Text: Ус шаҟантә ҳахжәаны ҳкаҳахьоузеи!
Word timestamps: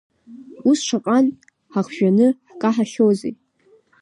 Ус 0.69 0.79
шаҟантә 0.87 1.37
ҳахжәаны 1.71 2.27
ҳкаҳахьоузеи! 2.49 3.33